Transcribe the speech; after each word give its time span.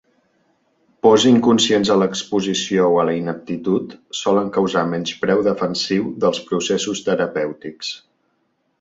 Pors 1.07 1.25
inconscients 1.31 1.91
a 1.95 1.97
l'exposició 2.03 2.87
o 2.95 2.97
a 3.03 3.05
la 3.11 3.15
ineptitud 3.19 3.95
solen 4.23 4.51
causar 4.59 4.85
menyspreu 4.97 5.47
defensiu 5.53 6.13
dels 6.25 6.45
processos 6.51 7.09
terapèutics. 7.13 7.97